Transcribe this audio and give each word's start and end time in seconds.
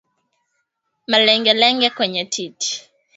Malengelenge 1.09 1.89
kwenye 1.95 2.25
titi 2.33 2.71